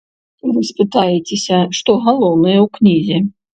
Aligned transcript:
Вы 0.55 0.63
спытаецеся, 0.69 1.59
што 1.81 1.91
галоўнае 2.09 2.59
ў 2.65 2.75
кнізе? 2.81 3.25